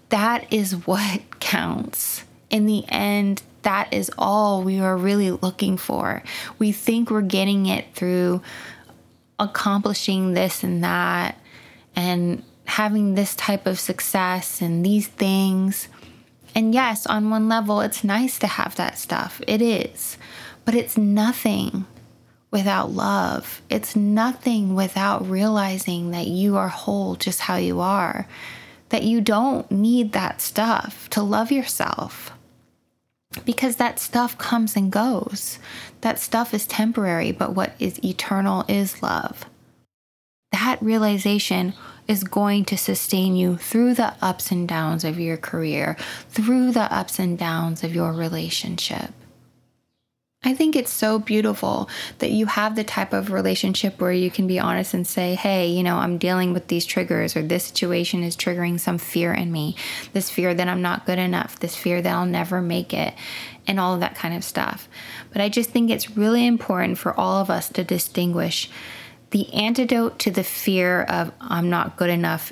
that 0.08 0.54
is 0.54 0.88
what 0.88 1.20
counts. 1.42 2.24
In 2.50 2.68
the 2.68 2.86
end, 2.88 3.44
that 3.64 3.94
is 3.94 4.10
all 4.18 4.64
we 4.64 4.80
are 4.80 4.96
really 4.96 5.32
looking 5.32 5.76
for. 5.76 6.24
We 6.58 6.72
think 6.72 7.12
we're 7.12 7.20
getting 7.20 7.66
it 7.66 7.94
through 7.94 8.42
accomplishing 9.38 10.36
this 10.36 10.64
and 10.64 10.86
that 10.86 11.38
and 11.98 12.44
having 12.64 13.16
this 13.16 13.36
type 13.36 13.68
of 13.68 13.78
success 13.78 14.62
and 14.62 14.86
these 14.86 15.08
things. 15.08 15.90
And 16.56 16.74
yes, 16.74 17.06
on 17.06 17.30
one 17.30 17.50
level, 17.50 17.82
it's 17.82 18.06
nice 18.06 18.40
to 18.40 18.48
have 18.48 18.78
that 18.78 18.98
stuff. 18.98 19.42
It 19.46 19.62
is. 19.62 20.18
But 20.66 20.76
it's 20.76 20.98
nothing 20.98 21.86
without 22.52 22.92
love. 22.92 23.62
It's 23.70 23.96
nothing 23.96 24.76
without 24.76 25.30
realizing 25.30 26.12
that 26.12 26.28
you 26.28 26.58
are 26.58 26.70
whole 26.70 27.16
just 27.16 27.42
how 27.42 27.58
you 27.58 27.80
are, 27.80 28.28
that 28.90 29.04
you 29.04 29.22
don't 29.22 29.70
need 29.70 30.14
that 30.14 30.42
stuff 30.42 31.10
to 31.12 31.22
love 31.22 31.52
yourself. 31.52 32.32
Because 33.44 33.76
that 33.76 34.00
stuff 34.00 34.38
comes 34.38 34.76
and 34.76 34.92
goes. 34.92 35.60
That 36.02 36.20
stuff 36.20 36.54
is 36.54 36.66
temporary, 36.66 37.32
but 37.32 37.54
what 37.54 37.76
is 37.80 38.04
eternal 38.04 38.64
is 38.68 39.04
love. 39.04 39.46
That 40.54 40.82
realization 40.82 41.74
is 42.08 42.24
going 42.24 42.64
to 42.66 42.78
sustain 42.78 43.36
you 43.36 43.58
through 43.58 43.96
the 43.96 44.16
ups 44.22 44.52
and 44.52 44.68
downs 44.68 45.04
of 45.04 45.20
your 45.20 45.36
career, 45.36 45.98
through 46.30 46.72
the 46.72 46.94
ups 46.94 47.20
and 47.20 47.38
downs 47.38 47.84
of 47.84 47.94
your 47.94 48.14
relationship. 48.14 49.12
I 50.46 50.54
think 50.54 50.75
it's 50.75 50.92
so 50.92 51.18
beautiful 51.18 51.90
that 52.20 52.30
you 52.30 52.46
have 52.46 52.75
the 52.75 52.84
type 52.84 53.14
of 53.14 53.32
relationship 53.32 54.00
where 54.00 54.12
you 54.12 54.30
can 54.30 54.46
be 54.46 54.60
honest 54.60 54.94
and 54.94 55.06
say, 55.06 55.34
hey, 55.34 55.68
you 55.68 55.82
know, 55.82 55.98
I'm 55.98 56.20
dealing 56.20 56.54
with 56.54 56.68
these 56.68 56.86
triggers, 56.86 57.36
or 57.36 57.42
this 57.42 57.64
situation 57.64 58.24
is 58.24 58.38
triggering 58.38 58.80
some 58.80 59.00
fear 59.00 59.34
in 59.34 59.52
me. 59.52 59.75
This 60.14 60.30
fear 60.30 60.54
that 60.54 60.68
I'm 60.68 60.84
not 60.84 61.08
good 61.08 61.20
enough, 61.20 61.60
this 61.60 61.75
fear 61.75 62.02
that 62.02 62.14
I'll 62.14 62.28
never 62.28 62.62
make 62.62 62.94
it, 62.94 63.16
and 63.68 63.80
all 63.80 63.96
of 63.96 64.02
that 64.02 64.16
kind 64.16 64.36
of 64.36 64.44
stuff. 64.44 64.88
But 65.34 65.42
I 65.42 65.50
just 65.50 65.72
think 65.72 65.90
it's 65.90 66.16
really 66.16 66.46
important 66.46 67.00
for 67.00 67.20
all 67.20 67.42
of 67.42 67.50
us 67.50 67.68
to 67.70 67.84
distinguish 67.84 68.70
the 69.32 69.52
antidote 69.52 70.20
to 70.20 70.32
the 70.32 70.44
fear 70.44 71.02
of 71.02 71.32
I'm 71.42 71.70
not 71.70 71.98
good 71.98 72.12
enough 72.12 72.52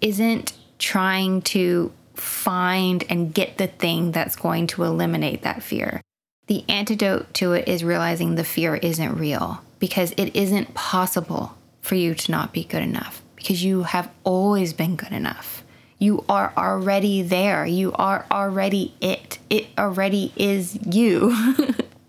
isn't 0.00 0.54
trying 0.78 1.42
to 1.42 1.92
find 2.14 3.04
and 3.08 3.34
get 3.34 3.58
the 3.58 3.66
thing 3.66 4.12
that's 4.12 4.36
going 4.36 4.66
to 4.68 4.84
eliminate 4.84 5.42
that 5.42 5.62
fear. 5.62 6.00
The 6.46 6.64
antidote 6.68 7.32
to 7.34 7.52
it 7.52 7.68
is 7.68 7.82
realizing 7.82 8.34
the 8.34 8.44
fear 8.44 8.76
isn't 8.76 9.18
real 9.18 9.62
because 9.78 10.12
it 10.16 10.34
isn't 10.36 10.74
possible 10.74 11.56
for 11.80 11.94
you 11.94 12.14
to 12.14 12.30
not 12.30 12.52
be 12.52 12.64
good 12.64 12.82
enough 12.82 13.22
because 13.36 13.64
you 13.64 13.84
have 13.84 14.10
always 14.24 14.72
been 14.72 14.96
good 14.96 15.12
enough. 15.12 15.62
You 15.98 16.24
are 16.28 16.52
already 16.56 17.22
there. 17.22 17.64
You 17.64 17.92
are 17.92 18.26
already 18.30 18.94
it. 19.00 19.38
It 19.48 19.66
already 19.78 20.32
is 20.36 20.78
you. 20.86 21.34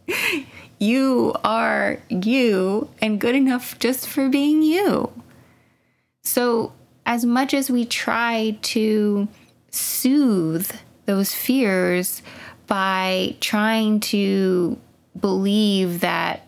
you 0.80 1.34
are 1.44 2.00
you 2.10 2.90
and 3.02 3.22
good 3.22 3.36
enough 3.36 3.80
just 3.80 4.08
for 4.08 4.28
being 4.30 4.62
you. 4.62 5.12
So, 6.24 6.74
as 7.06 7.24
much 7.24 7.54
as 7.54 7.70
we 7.70 7.86
try 7.86 8.58
to 8.62 9.28
soothe 9.70 10.72
those 11.06 11.34
fears 11.34 12.22
by 12.68 13.36
trying 13.40 14.00
to 14.00 14.78
believe 15.20 16.02
that 16.02 16.46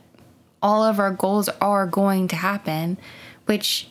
all 0.62 0.83
of 0.83 1.00
our 1.00 1.12
goals 1.12 1.50
are 1.62 1.86
going 1.86 2.27
to 2.29 2.36
happen, 2.36 2.97
which 3.45 3.88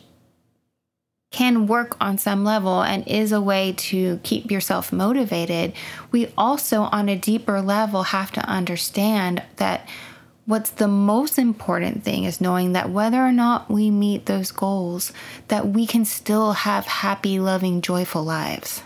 can 1.31 1.67
work 1.67 1.95
on 1.99 2.17
some 2.17 2.43
level 2.43 2.81
and 2.81 3.07
is 3.07 3.31
a 3.31 3.41
way 3.41 3.73
to 3.73 4.19
keep 4.23 4.49
yourself 4.49 4.93
motivated, 4.93 5.73
we 6.11 6.31
also, 6.37 6.83
on 6.83 7.09
a 7.09 7.17
deeper 7.17 7.61
level, 7.61 8.03
have 8.03 8.31
to 8.31 8.41
understand 8.41 9.43
that 9.57 9.87
what's 10.45 10.69
the 10.69 10.87
most 10.87 11.37
important 11.37 12.03
thing 12.03 12.23
is 12.23 12.39
knowing 12.39 12.71
that 12.71 12.89
whether 12.89 13.17
or 13.17 13.33
not 13.33 13.69
we 13.69 13.91
meet 13.91 14.25
those 14.25 14.51
goals, 14.51 15.11
that 15.49 15.67
we 15.67 15.85
can 15.85 16.05
still 16.05 16.53
have 16.53 16.85
happy, 16.85 17.39
loving, 17.39 17.81
joyful 17.81 18.23
lives 18.23 18.81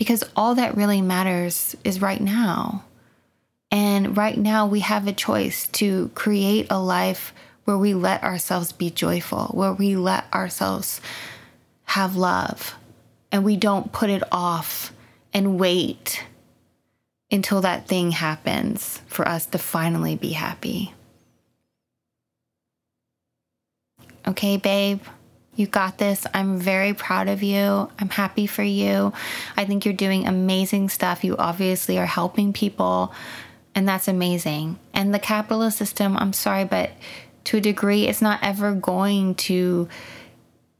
because 0.00 0.24
all 0.34 0.54
that 0.54 0.78
really 0.78 1.02
matters 1.02 1.76
is 1.84 2.00
right 2.00 2.22
now. 2.22 2.82
And 3.70 4.16
right 4.16 4.38
now, 4.38 4.66
we 4.66 4.80
have 4.80 5.06
a 5.06 5.12
choice 5.12 5.66
to 5.72 6.10
create 6.14 6.68
a 6.70 6.80
life 6.80 7.34
where 7.64 7.76
we 7.76 7.92
let 7.92 8.22
ourselves 8.22 8.72
be 8.72 8.88
joyful, 8.88 9.48
where 9.48 9.74
we 9.74 9.96
let 9.96 10.24
ourselves 10.32 11.02
have 11.84 12.16
love, 12.16 12.76
and 13.30 13.44
we 13.44 13.58
don't 13.58 13.92
put 13.92 14.08
it 14.08 14.22
off 14.32 14.90
and 15.34 15.60
wait 15.60 16.24
until 17.30 17.60
that 17.60 17.86
thing 17.86 18.12
happens 18.12 19.02
for 19.06 19.28
us 19.28 19.44
to 19.44 19.58
finally 19.58 20.16
be 20.16 20.30
happy. 20.30 20.94
Okay, 24.26 24.56
babe? 24.56 25.02
You 25.60 25.66
got 25.66 25.98
this. 25.98 26.26
I'm 26.32 26.56
very 26.56 26.94
proud 26.94 27.28
of 27.28 27.42
you. 27.42 27.90
I'm 27.98 28.08
happy 28.08 28.46
for 28.46 28.62
you. 28.62 29.12
I 29.58 29.66
think 29.66 29.84
you're 29.84 29.92
doing 29.92 30.26
amazing 30.26 30.88
stuff. 30.88 31.22
You 31.22 31.36
obviously 31.36 31.98
are 31.98 32.06
helping 32.06 32.54
people, 32.54 33.12
and 33.74 33.86
that's 33.86 34.08
amazing. 34.08 34.78
And 34.94 35.12
the 35.12 35.18
capitalist 35.18 35.76
system, 35.76 36.16
I'm 36.16 36.32
sorry, 36.32 36.64
but 36.64 36.92
to 37.44 37.58
a 37.58 37.60
degree, 37.60 38.08
it's 38.08 38.22
not 38.22 38.40
ever 38.42 38.72
going 38.72 39.34
to 39.34 39.86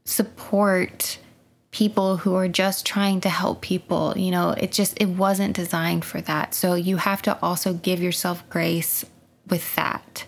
support 0.03 1.19
people 1.69 2.17
who 2.17 2.33
are 2.33 2.47
just 2.47 2.83
trying 2.83 3.21
to 3.21 3.29
help 3.29 3.61
people. 3.61 4.17
You 4.17 4.31
know, 4.31 4.49
it 4.49 4.71
just 4.71 4.99
it 4.99 5.09
wasn't 5.09 5.55
designed 5.55 6.05
for 6.05 6.21
that. 6.21 6.55
So 6.55 6.73
you 6.73 6.97
have 6.97 7.21
to 7.21 7.37
also 7.43 7.75
give 7.75 8.01
yourself 8.01 8.49
grace 8.49 9.05
with 9.47 9.75
that. 9.75 10.25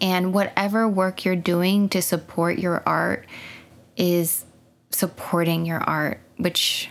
And 0.00 0.32
whatever 0.32 0.88
work 0.88 1.26
you're 1.26 1.36
doing 1.36 1.90
to 1.90 2.00
support 2.00 2.58
your 2.58 2.82
art, 2.86 3.26
is 3.98 4.46
supporting 4.90 5.66
your 5.66 5.80
art, 5.80 6.20
which 6.38 6.88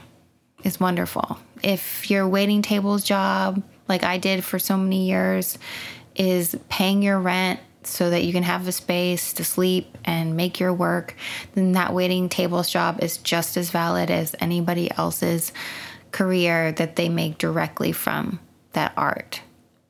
is 0.63 0.79
wonderful. 0.79 1.39
If 1.63 2.11
your 2.11 2.27
waiting 2.27 2.61
tables 2.61 3.03
job, 3.03 3.63
like 3.87 4.03
I 4.03 4.19
did 4.19 4.43
for 4.43 4.59
so 4.59 4.77
many 4.77 5.07
years, 5.07 5.57
is 6.15 6.55
paying 6.69 7.01
your 7.01 7.19
rent 7.19 7.59
so 7.83 8.09
that 8.09 8.23
you 8.23 8.33
can 8.33 8.43
have 8.43 8.67
a 8.67 8.71
space 8.71 9.33
to 9.33 9.43
sleep 9.43 9.97
and 10.03 10.35
make 10.35 10.59
your 10.59 10.73
work, 10.73 11.15
then 11.53 11.71
that 11.71 11.93
waiting 11.93 12.27
tables 12.29 12.69
job 12.69 12.99
is 13.01 13.17
just 13.17 13.55
as 13.57 13.69
valid 13.69 14.11
as 14.11 14.35
anybody 14.39 14.91
else's 14.97 15.51
career 16.11 16.71
that 16.73 16.95
they 16.95 17.09
make 17.09 17.37
directly 17.37 17.91
from 17.91 18.39
that 18.73 18.93
art. 18.97 19.41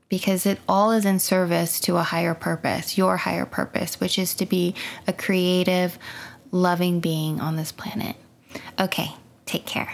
Because 0.10 0.46
it 0.46 0.60
all 0.70 0.92
is 0.92 1.06
in 1.06 1.20
service 1.20 1.82
to 1.82 1.98
a 1.98 2.04
higher 2.04 2.34
purpose, 2.34 2.98
your 2.98 3.18
higher 3.18 3.46
purpose, 3.46 4.00
which 4.00 4.18
is 4.18 4.34
to 4.36 4.46
be 4.46 4.74
a 5.06 5.12
creative, 5.12 5.98
loving 6.52 7.00
being 7.00 7.40
on 7.40 7.56
this 7.56 7.72
planet. 7.72 8.16
Okay, 8.80 9.12
take 9.46 9.66
care. 9.66 9.94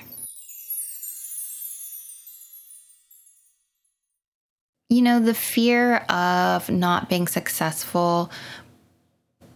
You 4.89 5.01
know, 5.01 5.19
the 5.19 5.33
fear 5.33 5.97
of 6.09 6.69
not 6.69 7.09
being 7.09 7.27
successful 7.27 8.29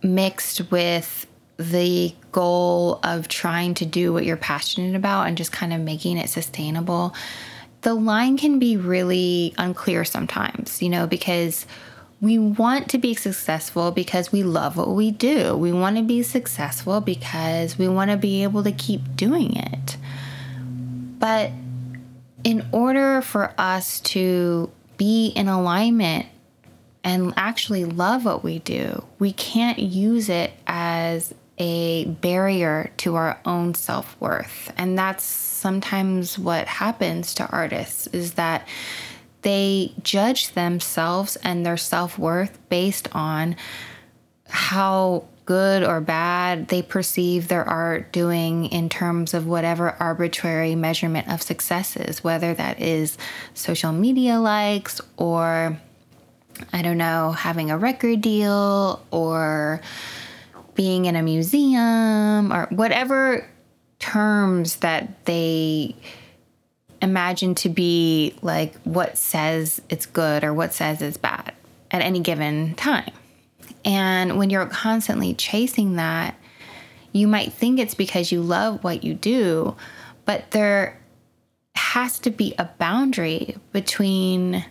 mixed 0.02 0.72
with 0.72 1.28
the 1.58 2.14
goal 2.32 3.00
of 3.04 3.28
trying 3.28 3.74
to 3.76 3.86
do 3.86 4.14
what 4.14 4.26
you're 4.26 4.38
passionate 4.38 4.96
about 4.96 5.28
and 5.28 5.38
just 5.38 5.52
kind 5.52 5.74
of 5.74 5.82
making 5.82 6.18
it 6.18 6.30
sustainable, 6.30 7.14
the 7.82 7.94
line 7.94 8.38
can 8.38 8.60
be 8.60 8.78
really 8.78 9.54
unclear 9.58 10.06
sometimes, 10.06 10.82
you 10.82 10.90
know, 10.90 11.08
because 11.08 11.66
we 12.20 12.40
want 12.40 12.90
to 12.90 12.98
be 12.98 13.14
successful 13.14 13.92
because 13.92 14.32
we 14.32 14.44
love 14.44 14.76
what 14.76 14.90
we 14.90 15.12
do. 15.12 15.56
We 15.56 15.72
want 15.72 15.98
to 15.98 16.04
be 16.04 16.24
successful 16.24 17.00
because 17.00 17.78
we 17.78 17.88
want 17.88 18.12
to 18.12 18.18
be 18.18 18.44
able 18.44 18.64
to 18.64 18.72
keep 18.72 19.16
doing 19.16 19.56
it. 19.56 19.98
But 21.20 21.52
in 22.44 22.66
order 22.72 23.22
for 23.22 23.54
us 23.58 24.00
to 24.00 24.72
be 24.98 25.28
in 25.28 25.48
alignment 25.48 26.26
and 27.04 27.34
actually 27.38 27.86
love 27.86 28.26
what 28.26 28.44
we 28.44 28.60
do, 28.60 29.04
we 29.20 29.32
can't 29.32 29.78
use 29.78 30.28
it 30.30 30.52
as 30.66 31.34
a 31.60 32.06
barrier 32.06 32.92
to 32.98 33.16
our 33.16 33.40
own 33.46 33.74
self-worth. 33.74 34.72
And 34.78 34.98
that's 34.98 35.24
sometimes 35.24 36.38
what 36.38 36.68
happens 36.68 37.34
to 37.36 37.48
artists 37.50 38.08
is 38.08 38.34
that 38.34 38.68
they 39.48 39.94
judge 40.04 40.52
themselves 40.52 41.38
and 41.38 41.66
their 41.66 41.78
self 41.78 42.20
worth 42.20 42.60
based 42.68 43.08
on 43.14 43.56
how 44.50 45.24
good 45.46 45.84
or 45.84 46.02
bad 46.02 46.68
they 46.68 46.82
perceive 46.82 47.48
their 47.48 47.64
art 47.64 48.12
doing 48.12 48.66
in 48.66 48.90
terms 48.90 49.34
of 49.34 49.48
whatever 49.48 49.96
arbitrary 50.02 50.76
measurement 50.76 51.30
of 51.30 51.42
success 51.42 51.96
is, 51.96 52.22
whether 52.26 52.54
that 52.56 52.82
is 52.82 53.18
social 53.54 53.94
media 53.94 54.38
likes 54.38 55.00
or, 55.16 55.80
I 56.74 56.82
don't 56.82 56.98
know, 56.98 57.32
having 57.32 57.72
a 57.72 57.78
record 57.78 58.20
deal 58.20 59.02
or 59.12 59.80
being 60.76 61.06
in 61.06 61.16
a 61.16 61.24
museum 61.24 62.52
or 62.52 62.68
whatever 62.70 63.50
terms 64.00 64.76
that 64.78 65.24
they 65.24 65.96
imagine 67.02 67.56
to 67.56 67.70
be 67.70 68.36
like 68.42 68.76
what 68.82 69.18
says 69.18 69.82
it's 69.90 70.06
good 70.06 70.44
or 70.44 70.54
what 70.54 70.74
says 70.74 71.02
it's 71.02 71.18
bad 71.18 71.54
at 71.92 72.02
any 72.02 72.20
given 72.20 72.76
time. 72.76 73.12
And 73.86 74.38
when 74.38 74.50
you're 74.50 74.66
constantly 74.66 75.34
chasing 75.34 75.96
that, 75.96 76.36
you 77.12 77.28
might 77.28 77.54
think 77.54 77.80
it's 77.80 77.96
because 77.96 78.32
you 78.32 78.42
love 78.42 78.84
what 78.84 79.04
you 79.04 79.14
do, 79.14 79.76
but 80.26 80.52
there 80.52 81.00
has 81.76 82.20
to 82.20 82.30
be 82.30 82.54
a 82.58 82.66
boundary 82.66 83.56
between 83.72 84.66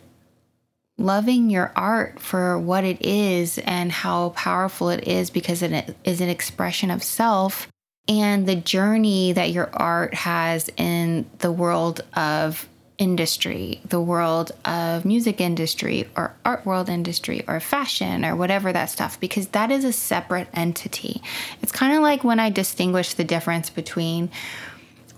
loving 0.98 1.50
your 1.50 1.72
art 1.76 2.20
for 2.20 2.58
what 2.58 2.84
it 2.84 3.04
is 3.04 3.58
and 3.58 3.92
how 3.92 4.30
powerful 4.30 4.90
it 4.90 5.06
is 5.06 5.30
because 5.30 5.62
it 5.62 5.96
is 6.04 6.20
an 6.20 6.28
expression 6.28 6.90
of 6.90 7.02
self 7.02 7.68
and 8.08 8.46
the 8.46 8.56
journey 8.56 9.32
that 9.32 9.50
your 9.50 9.68
art 9.72 10.14
has 10.14 10.70
in 10.76 11.26
the 11.38 11.50
world 11.50 12.02
of 12.14 12.68
industry, 12.98 13.80
the 13.84 14.00
world 14.00 14.52
of 14.64 15.04
music 15.04 15.40
industry 15.40 16.08
or 16.16 16.34
art 16.44 16.64
world 16.64 16.88
industry 16.88 17.44
or 17.46 17.60
fashion 17.60 18.24
or 18.24 18.34
whatever 18.34 18.72
that 18.72 18.86
stuff, 18.86 19.20
because 19.20 19.48
that 19.48 19.70
is 19.70 19.84
a 19.84 19.92
separate 19.92 20.48
entity. 20.54 21.20
It's 21.60 21.72
kind 21.72 21.94
of 21.94 22.02
like 22.02 22.24
when 22.24 22.40
I 22.40 22.48
distinguish 22.50 23.14
the 23.14 23.24
difference 23.24 23.68
between 23.68 24.30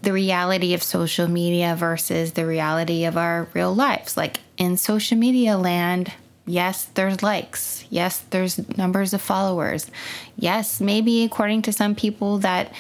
the 0.03 0.12
reality 0.12 0.74
of 0.74 0.83
social 0.83 1.29
media 1.29 1.77
versus 1.77 2.33
the 2.33 2.46
reality 2.46 3.05
of 3.05 3.16
our 3.16 3.48
real 3.55 3.74
lives. 3.74 4.16
Like 4.16 4.38
in 4.57 4.77
social 4.77 5.18
media 5.18 5.57
land, 5.57 6.12
Yes, 6.48 6.87
there's 6.94 7.22
likes. 7.22 7.84
Yes, 7.90 8.20
there's 8.30 8.58
numbers 8.78 9.12
of 9.12 9.20
followers. 9.20 9.90
Yes, 10.37 10.80
maybe 10.80 11.24
according 11.24 11.62
to 11.62 11.72
some 11.72 11.94
people 11.94 12.38
that 12.38 12.72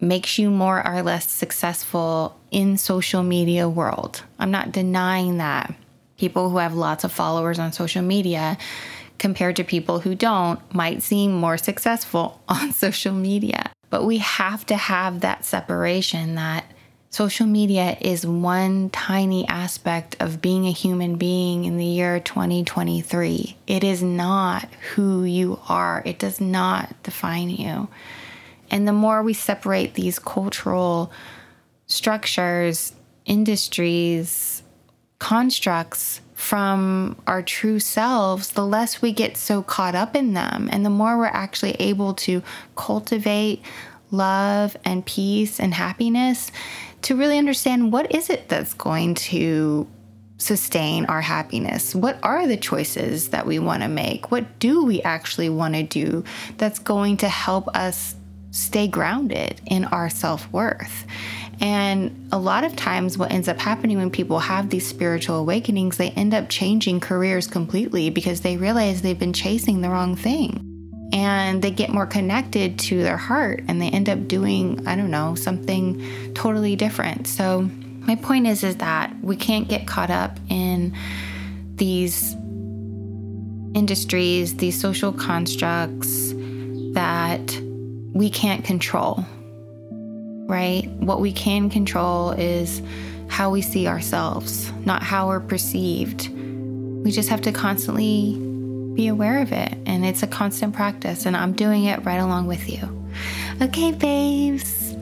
makes 0.00 0.38
you 0.38 0.50
more 0.50 0.86
or 0.86 1.02
less 1.02 1.28
successful 1.30 2.38
in 2.50 2.76
social 2.76 3.22
media 3.22 3.68
world. 3.68 4.22
I'm 4.38 4.50
not 4.50 4.72
denying 4.72 5.38
that. 5.38 5.74
People 6.16 6.50
who 6.50 6.58
have 6.58 6.74
lots 6.74 7.02
of 7.02 7.10
followers 7.10 7.58
on 7.58 7.72
social 7.72 8.02
media 8.02 8.56
compared 9.18 9.56
to 9.56 9.64
people 9.64 10.00
who 10.00 10.14
don't 10.14 10.60
might 10.72 11.02
seem 11.02 11.32
more 11.32 11.58
successful 11.58 12.40
on 12.48 12.72
social 12.72 13.12
media. 13.12 13.72
But 13.90 14.04
we 14.04 14.18
have 14.18 14.64
to 14.66 14.76
have 14.76 15.20
that 15.20 15.44
separation 15.44 16.36
that 16.36 16.64
Social 17.12 17.46
media 17.46 17.98
is 18.00 18.26
one 18.26 18.88
tiny 18.88 19.46
aspect 19.46 20.16
of 20.18 20.40
being 20.40 20.66
a 20.66 20.72
human 20.72 21.16
being 21.16 21.66
in 21.66 21.76
the 21.76 21.84
year 21.84 22.18
2023. 22.20 23.54
It 23.66 23.84
is 23.84 24.02
not 24.02 24.66
who 24.94 25.22
you 25.22 25.60
are, 25.68 26.02
it 26.06 26.18
does 26.18 26.40
not 26.40 26.94
define 27.02 27.50
you. 27.50 27.88
And 28.70 28.88
the 28.88 28.94
more 28.94 29.22
we 29.22 29.34
separate 29.34 29.92
these 29.92 30.18
cultural 30.18 31.12
structures, 31.86 32.94
industries, 33.26 34.62
constructs 35.18 36.22
from 36.32 37.20
our 37.26 37.42
true 37.42 37.78
selves, 37.78 38.52
the 38.52 38.64
less 38.64 39.02
we 39.02 39.12
get 39.12 39.36
so 39.36 39.62
caught 39.62 39.94
up 39.94 40.16
in 40.16 40.32
them, 40.32 40.66
and 40.72 40.82
the 40.82 40.88
more 40.88 41.18
we're 41.18 41.26
actually 41.26 41.72
able 41.72 42.14
to 42.14 42.42
cultivate 42.74 43.62
love 44.10 44.76
and 44.84 45.04
peace 45.04 45.60
and 45.60 45.74
happiness 45.74 46.50
to 47.02 47.16
really 47.16 47.38
understand 47.38 47.92
what 47.92 48.14
is 48.14 48.30
it 48.30 48.48
that's 48.48 48.74
going 48.74 49.14
to 49.14 49.88
sustain 50.38 51.06
our 51.06 51.20
happiness? 51.20 51.94
What 51.94 52.18
are 52.22 52.46
the 52.46 52.56
choices 52.56 53.28
that 53.30 53.46
we 53.46 53.58
want 53.58 53.82
to 53.82 53.88
make? 53.88 54.30
What 54.30 54.58
do 54.58 54.84
we 54.84 55.02
actually 55.02 55.48
want 55.48 55.74
to 55.74 55.82
do 55.82 56.24
that's 56.58 56.78
going 56.78 57.18
to 57.18 57.28
help 57.28 57.68
us 57.76 58.16
stay 58.50 58.88
grounded 58.88 59.60
in 59.66 59.84
our 59.86 60.10
self 60.10 60.50
worth? 60.52 61.06
And 61.60 62.28
a 62.32 62.38
lot 62.38 62.64
of 62.64 62.74
times, 62.74 63.16
what 63.16 63.30
ends 63.30 63.46
up 63.46 63.58
happening 63.58 63.98
when 63.98 64.10
people 64.10 64.40
have 64.40 64.70
these 64.70 64.86
spiritual 64.86 65.36
awakenings, 65.36 65.96
they 65.96 66.10
end 66.10 66.34
up 66.34 66.48
changing 66.48 66.98
careers 66.98 67.46
completely 67.46 68.10
because 68.10 68.40
they 68.40 68.56
realize 68.56 69.02
they've 69.02 69.18
been 69.18 69.32
chasing 69.32 69.80
the 69.80 69.90
wrong 69.90 70.16
thing 70.16 70.71
and 71.12 71.62
they 71.62 71.70
get 71.70 71.90
more 71.90 72.06
connected 72.06 72.78
to 72.78 73.02
their 73.02 73.18
heart 73.18 73.62
and 73.68 73.80
they 73.80 73.88
end 73.88 74.08
up 74.08 74.26
doing 74.26 74.86
i 74.86 74.96
don't 74.96 75.10
know 75.10 75.34
something 75.34 76.02
totally 76.34 76.74
different. 76.76 77.26
So 77.26 77.68
my 78.00 78.16
point 78.16 78.46
is 78.46 78.64
is 78.64 78.76
that 78.76 79.14
we 79.22 79.36
can't 79.36 79.68
get 79.68 79.86
caught 79.86 80.10
up 80.10 80.38
in 80.48 80.94
these 81.76 82.34
industries 83.74 84.56
these 84.56 84.78
social 84.78 85.12
constructs 85.12 86.32
that 86.94 87.60
we 88.12 88.28
can't 88.28 88.64
control 88.64 89.24
right? 90.48 90.86
What 90.98 91.20
we 91.20 91.32
can 91.32 91.70
control 91.70 92.32
is 92.32 92.82
how 93.28 93.50
we 93.50 93.62
see 93.62 93.86
ourselves 93.86 94.70
not 94.84 95.02
how 95.02 95.28
we're 95.28 95.40
perceived. 95.40 96.28
We 96.28 97.10
just 97.10 97.28
have 97.28 97.40
to 97.42 97.52
constantly 97.52 98.36
be 98.94 99.08
aware 99.08 99.40
of 99.42 99.52
it. 99.52 99.74
And 99.86 100.04
it's 100.04 100.22
a 100.22 100.26
constant 100.26 100.74
practice, 100.74 101.26
and 101.26 101.36
I'm 101.36 101.52
doing 101.52 101.84
it 101.84 102.04
right 102.04 102.18
along 102.18 102.46
with 102.46 102.68
you. 102.68 103.06
Okay, 103.60 103.92
babes. 103.92 104.94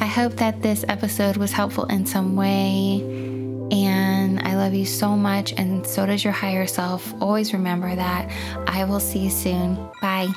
I 0.00 0.06
hope 0.06 0.34
that 0.34 0.62
this 0.62 0.84
episode 0.88 1.36
was 1.36 1.52
helpful 1.52 1.84
in 1.86 2.06
some 2.06 2.36
way. 2.36 3.00
And 3.70 4.40
I 4.40 4.56
love 4.56 4.72
you 4.74 4.86
so 4.86 5.16
much, 5.16 5.52
and 5.52 5.86
so 5.86 6.06
does 6.06 6.24
your 6.24 6.32
higher 6.32 6.66
self. 6.66 7.12
Always 7.20 7.52
remember 7.52 7.94
that. 7.94 8.30
I 8.66 8.84
will 8.84 9.00
see 9.00 9.20
you 9.20 9.30
soon. 9.30 9.74
Bye. 10.00 10.28